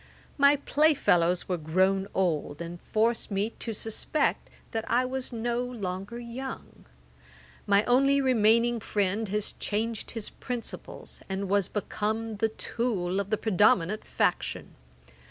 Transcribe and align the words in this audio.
My 0.35 0.55
play 0.55 0.95
fellows 0.95 1.47
were 1.47 1.59
grown 1.59 2.07
old, 2.15 2.59
and 2.59 2.81
forced 2.81 3.29
me 3.29 3.51
to 3.59 3.71
suspect 3.71 4.49
that 4.71 4.83
I 4.89 5.05
was 5.05 5.31
no 5.31 5.63
longer 5.63 6.17
young. 6.17 6.85
My 7.67 7.83
only 7.85 8.19
remaining 8.19 8.79
friend 8.79 9.27
has 9.27 9.51
changed 9.59 10.09
his 10.09 10.31
principles, 10.31 11.19
and 11.29 11.47
was 11.47 11.67
become 11.69 12.37
the 12.37 12.49
tool 12.49 13.19
of 13.19 13.29
the 13.29 13.37
predominant 13.37 14.03
faction. 14.03 14.73